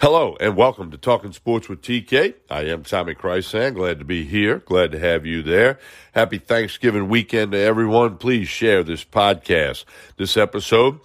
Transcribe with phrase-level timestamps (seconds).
[0.00, 2.32] Hello and welcome to Talking Sports with TK.
[2.48, 3.74] I am Tommy Chrysan.
[3.74, 4.60] Glad to be here.
[4.60, 5.78] Glad to have you there.
[6.12, 8.16] Happy Thanksgiving weekend to everyone.
[8.16, 9.84] Please share this podcast.
[10.16, 11.00] This episode,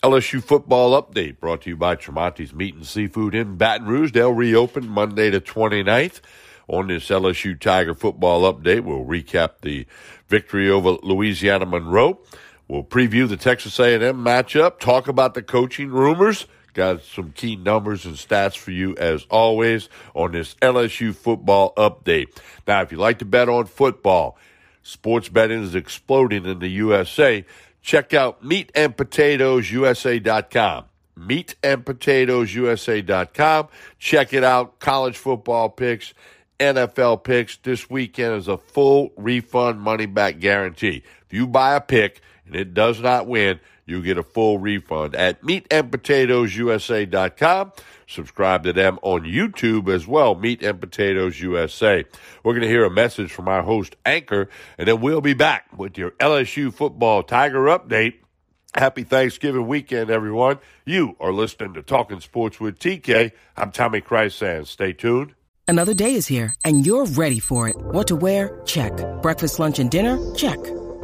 [0.00, 4.12] LSU football update brought to you by Tremonti's Meat and Seafood in Baton Rouge.
[4.12, 6.20] They'll reopen Monday the 29th.
[6.68, 9.86] On this LSU Tiger football update, we'll recap the
[10.28, 12.20] victory over Louisiana Monroe.
[12.68, 18.04] We'll preview the Texas A&M matchup, talk about the coaching rumors, Got some key numbers
[18.04, 22.26] and stats for you as always on this LSU football update.
[22.68, 24.36] Now, if you like to bet on football,
[24.82, 27.46] sports betting is exploding in the USA.
[27.80, 30.84] Check out meatandpotatoesusa.com.
[31.18, 33.68] Meatandpotatoesusa.com.
[33.98, 34.78] Check it out.
[34.78, 36.12] College football picks,
[36.60, 37.56] NFL picks.
[37.56, 41.02] This weekend is a full refund money back guarantee.
[41.24, 45.14] If you buy a pick and it does not win, you get a full refund
[45.14, 47.72] at meatandpotatoesusa.com.
[48.08, 52.04] Subscribe to them on YouTube as well, Meat and Potatoes USA.
[52.42, 55.66] We're going to hear a message from our host, Anchor, and then we'll be back
[55.76, 58.14] with your LSU football Tiger update.
[58.74, 60.58] Happy Thanksgiving weekend, everyone.
[60.84, 63.32] You are listening to Talking Sports with TK.
[63.56, 64.66] I'm Tommy Chrysan.
[64.66, 65.34] Stay tuned.
[65.66, 67.76] Another day is here, and you're ready for it.
[67.76, 68.60] What to wear?
[68.66, 68.92] Check.
[69.22, 70.18] Breakfast, lunch, and dinner?
[70.34, 70.58] Check.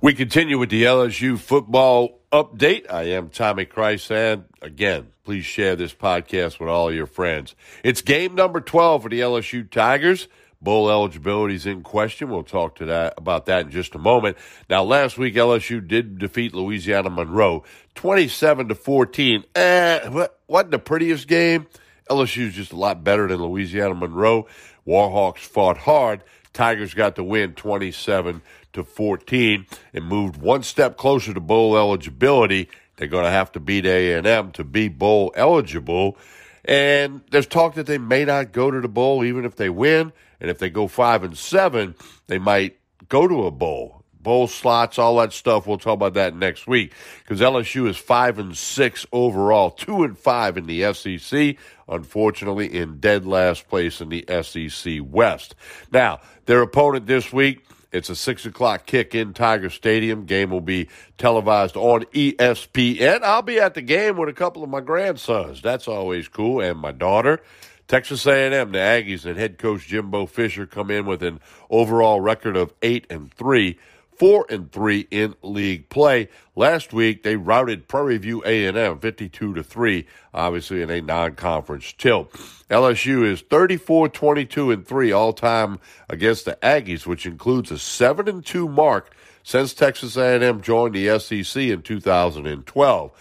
[0.00, 2.84] We continue with the LSU football update.
[2.92, 4.44] I am Tommy Chrysan.
[4.60, 7.54] Again, please share this podcast with all your friends.
[7.82, 10.28] It's game number 12 for the LSU Tigers.
[10.60, 12.28] Bowl eligibility is in question.
[12.28, 14.36] We'll talk to that about that in just a moment.
[14.68, 19.44] Now, last week LSU did defeat Louisiana Monroe, twenty-seven to fourteen.
[19.54, 21.66] Eh, what wasn't the prettiest game.
[22.10, 24.46] LSU is just a lot better than Louisiana Monroe.
[24.86, 26.22] Warhawks fought hard.
[26.52, 28.40] Tigers got the win, twenty-seven
[28.76, 32.70] to fourteen, and moved one step closer to bowl eligibility.
[32.96, 36.16] They're going to have to beat A&M to be bowl eligible.
[36.64, 40.12] And there's talk that they may not go to the bowl even if they win.
[40.40, 41.94] And if they go five and seven,
[42.26, 42.78] they might
[43.08, 44.02] go to a bowl.
[44.20, 45.68] Bowl slots, all that stuff.
[45.68, 46.92] We'll talk about that next week
[47.22, 51.56] because LSU is five and six overall, two and five in the SEC.
[51.88, 55.54] Unfortunately, in dead last place in the SEC West.
[55.92, 57.64] Now, their opponent this week
[57.96, 60.26] it's a six o'clock kick in Tiger Stadium.
[60.26, 63.22] Game will be televised on ESPN.
[63.22, 65.62] I'll be at the game with a couple of my grandsons.
[65.62, 67.40] That's always cool, and my daughter.
[67.88, 71.40] Texas A&M, the Aggies, and head coach Jimbo Fisher come in with an
[71.70, 73.78] overall record of eight and three
[74.18, 76.28] four and three in league play.
[76.54, 82.32] Last week they routed Prairie View A&M 52 to 3, obviously in a non-conference tilt.
[82.70, 85.78] LSU is 34 22 and 3 all time
[86.08, 91.18] against the Aggies, which includes a 7 and 2 mark since Texas A&M joined the
[91.18, 93.12] SEC in 2012.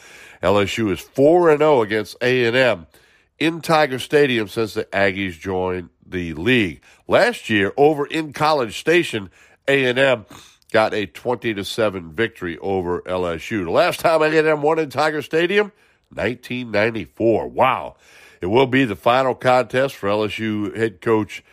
[0.42, 2.88] LSU is 4 and 0 against A&M
[3.38, 6.82] in Tiger Stadium since the Aggies joined the league.
[7.08, 9.30] Last year over in College Station,
[9.68, 10.26] A&M
[10.72, 13.64] got a 20 to 7 victory over LSU.
[13.64, 15.72] The last time A&M won in Tiger Stadium,
[16.10, 17.48] 1994.
[17.48, 17.96] Wow.
[18.42, 21.44] It will be the final contest for LSU head coach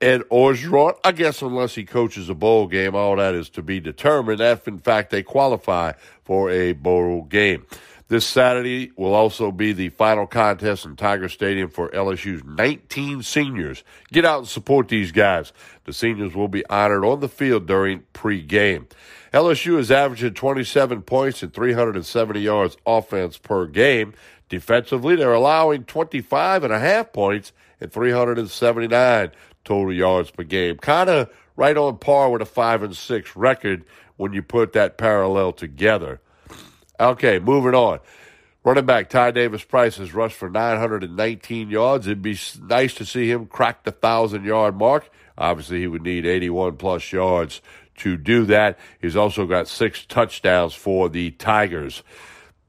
[0.00, 0.98] Ed Orgeron.
[1.04, 4.66] I guess unless he coaches a bowl game, all that is to be determined if
[4.66, 5.92] in fact they qualify
[6.24, 7.66] for a bowl game.
[8.12, 13.84] This Saturday will also be the final contest in Tiger Stadium for LSU's 19 seniors.
[14.12, 15.54] Get out and support these guys.
[15.86, 18.84] The seniors will be honored on the field during pregame.
[19.32, 24.12] LSU is averaging 27 points and 370 yards offense per game.
[24.50, 29.30] Defensively, they're allowing 25 and a half points and 379
[29.64, 30.76] total yards per game.
[30.76, 33.86] Kind of right on par with a 5 and 6 record
[34.18, 36.20] when you put that parallel together.
[37.02, 37.98] Okay, moving on.
[38.62, 42.06] Running back Ty Davis Price has rushed for 919 yards.
[42.06, 45.10] It'd be nice to see him crack the 1,000 yard mark.
[45.36, 47.60] Obviously, he would need 81 plus yards
[47.96, 48.78] to do that.
[49.00, 52.04] He's also got six touchdowns for the Tigers.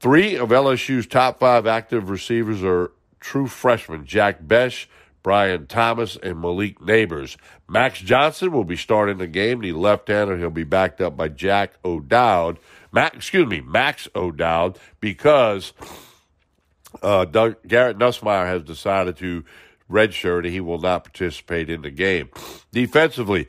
[0.00, 2.90] Three of LSU's top five active receivers are
[3.20, 4.88] true freshmen Jack Bech,
[5.24, 7.36] Brian Thomas, and Malik Nabers.
[7.66, 10.36] Max Johnson will be starting the game, the left hander.
[10.36, 12.58] He'll be backed up by Jack O'Dowd.
[12.92, 15.72] Max, excuse me, Max O'Dowd, because
[17.02, 19.44] uh, Doug, Garrett Nussmeier has decided to
[19.90, 22.28] redshirt and he will not participate in the game.
[22.70, 23.48] Defensively,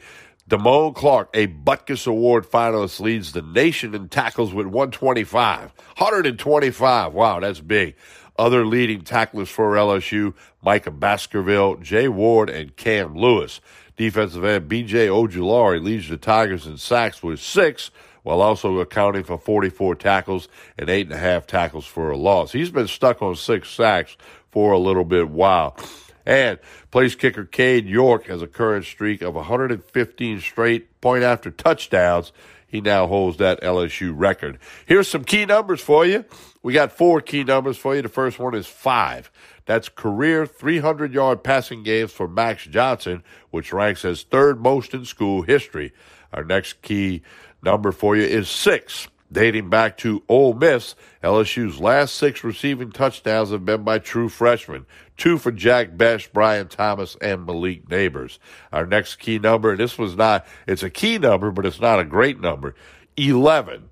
[0.50, 5.74] Damone Clark, a Butkus Award finalist, leads the nation in tackles with 125.
[5.98, 7.14] 125.
[7.14, 7.96] Wow, that's big.
[8.38, 13.62] Other leading tacklers for LSU, Micah Baskerville, Jay Ward, and Cam Lewis.
[13.96, 15.08] Defensive end B.J.
[15.08, 17.92] Ojulari leads the Tigers in sacks with six,
[18.24, 22.52] while also accounting for 44 tackles and eight and a half tackles for a loss.
[22.52, 24.18] He's been stuck on six sacks
[24.50, 25.78] for a little bit while.
[26.26, 26.58] And
[26.90, 32.32] place kicker Cade York has a current streak of 115 straight point after touchdowns.
[32.76, 34.60] He now holds that LSU record.
[34.86, 36.26] Here's some key numbers for you.
[36.62, 38.02] We got four key numbers for you.
[38.02, 39.32] The first one is five.
[39.66, 45.06] That's career 300 yard passing games for Max Johnson, which ranks as third most in
[45.06, 45.94] school history.
[46.34, 47.22] Our next key
[47.64, 49.08] number for you is six.
[49.32, 54.86] Dating back to Ole Miss, LSU's last six receiving touchdowns have been by true freshmen.
[55.18, 58.38] Two for Jack Bech, Brian Thomas, and Malik Nabers.
[58.72, 62.00] Our next key number, and this was not, it's a key number, but it's not
[62.00, 62.76] a great number.
[63.18, 63.90] 11.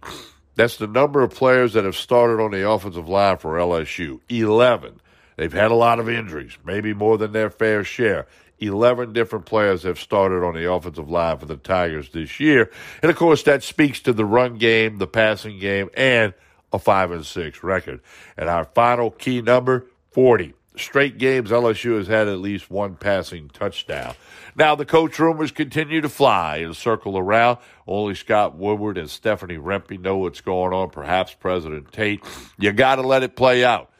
[0.55, 4.19] That's the number of players that have started on the offensive line for LSU.
[4.29, 4.99] 11.
[5.37, 8.27] They've had a lot of injuries, maybe more than their fair share.
[8.59, 12.71] 11 different players have started on the offensive line for the Tigers this year.
[13.01, 16.33] And of course, that speaks to the run game, the passing game, and
[16.71, 18.01] a 5 and 6 record.
[18.37, 20.53] And our final key number 40.
[20.75, 24.15] Straight games, LSU has had at least one passing touchdown.
[24.55, 27.59] Now, the coach rumors continue to fly and circle around.
[27.85, 32.23] Only Scott Woodward and Stephanie Rempe know what's going on, perhaps President Tate.
[32.57, 33.91] You got to let it play out.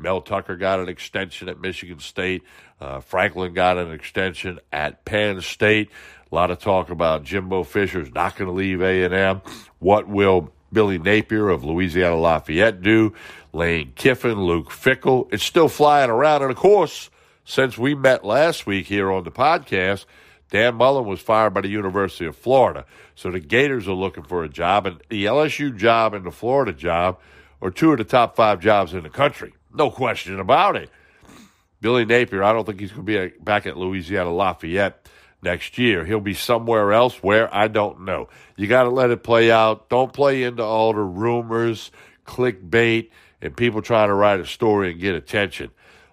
[0.00, 2.42] Mel Tucker got an extension at Michigan State.
[2.80, 5.90] Uh, Franklin got an extension at Penn State.
[6.30, 9.42] A lot of talk about Jimbo Fisher's not going to leave A&M.
[9.78, 13.12] What will Billy Napier of Louisiana Lafayette do?
[13.52, 15.32] Lane Kiffin, Luke Fickell.
[15.32, 16.42] It's still flying around.
[16.42, 17.10] And of course,
[17.44, 20.04] since we met last week here on the podcast,
[20.50, 22.86] Dan Mullen was fired by the University of Florida.
[23.14, 26.72] So the Gators are looking for a job, and the LSU job and the Florida
[26.72, 27.18] job
[27.60, 29.52] are two of the top five jobs in the country.
[29.72, 30.90] No question about it.
[31.80, 35.08] Billy Napier, I don't think he's going to be back at Louisiana Lafayette
[35.42, 36.04] next year.
[36.04, 37.22] He'll be somewhere else.
[37.22, 38.28] Where I don't know.
[38.56, 39.88] You got to let it play out.
[39.88, 41.90] Don't play into all the rumors,
[42.26, 45.70] clickbait, and people trying to write a story and get attention.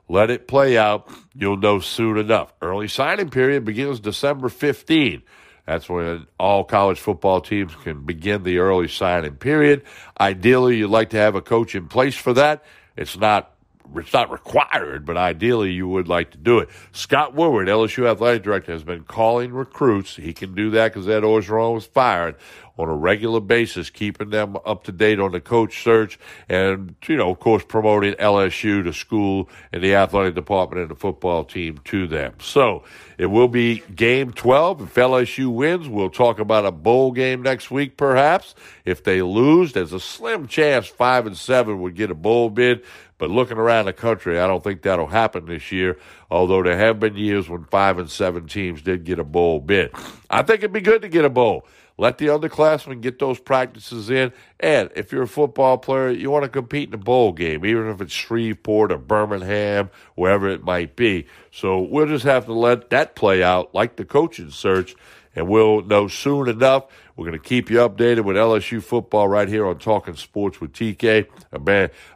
[0.10, 1.12] Let it play out.
[1.36, 2.54] You'll know soon enough.
[2.62, 5.22] Early signing period begins December 15.
[5.66, 9.84] That's when all college football teams can begin the early signing period.
[10.18, 12.64] Ideally, you'd like to have a coach in place for that.
[12.98, 13.54] It's not
[13.96, 16.70] it's not required, but ideally you would like to do it.
[16.92, 20.18] Scott Woodward, LSU athletic director, has been calling recruits.
[20.18, 22.36] He can do that because Ed Orgeron was fired
[22.78, 27.18] on a regular basis, keeping them up to date on the coach search and, you
[27.18, 31.80] know, of course, promoting LSU to school and the athletic department and the football team
[31.86, 32.36] to them.
[32.40, 32.84] So
[33.18, 34.82] it will be game 12.
[34.82, 38.54] If LSU wins, we'll talk about a bowl game next week, perhaps.
[38.86, 42.84] If they lose, there's a slim chance five and seven would get a bowl bid.
[43.18, 45.98] But looking around the country, I don't think that'll happen this year,
[46.30, 49.92] although there have been years when five and seven teams did get a bowl bid.
[50.30, 51.66] I think it'd be good to get a bowl.
[51.98, 54.32] Let the underclassmen get those practices in.
[54.60, 57.88] And if you're a football player, you want to compete in a bowl game, even
[57.88, 61.26] if it's Shreveport or Birmingham, wherever it might be.
[61.52, 64.96] So we'll just have to let that play out like the coaching search,
[65.38, 66.86] and we'll know soon enough.
[67.16, 70.74] We're going to keep you updated with LSU football right here on Talking Sports with
[70.74, 71.28] TK.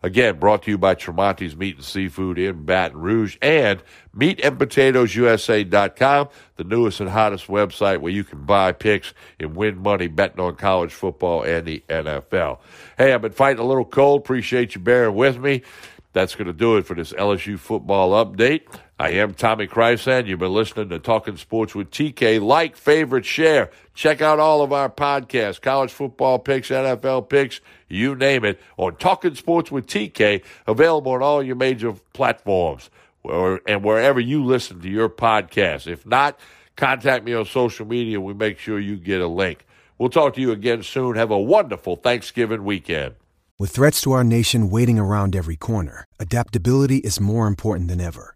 [0.03, 3.81] Again, brought to you by Tremonti's Meat and Seafood in Baton Rouge and
[4.15, 10.39] meatandpotatoesusa.com, the newest and hottest website where you can buy picks and win money betting
[10.39, 12.57] on college football and the NFL.
[12.97, 14.21] Hey, I've been fighting a little cold.
[14.21, 15.61] Appreciate you bearing with me.
[16.13, 18.63] That's going to do it for this LSU football update.
[19.01, 20.27] I am Tommy Krysan.
[20.27, 22.39] You've been listening to Talking Sports with TK.
[22.39, 23.71] Like, favorite, share.
[23.95, 28.95] Check out all of our podcasts, college football picks, NFL picks, you name it, on
[28.97, 32.91] Talking Sports with TK, available on all your major platforms
[33.23, 35.87] or, and wherever you listen to your podcast.
[35.87, 36.39] If not,
[36.75, 38.21] contact me on social media.
[38.21, 39.65] We make sure you get a link.
[39.97, 41.15] We'll talk to you again soon.
[41.15, 43.15] Have a wonderful Thanksgiving weekend.
[43.57, 48.35] With threats to our nation waiting around every corner, adaptability is more important than ever.